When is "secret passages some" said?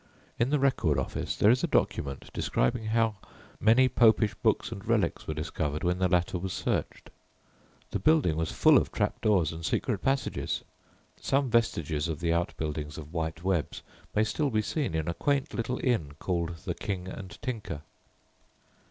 9.63-11.51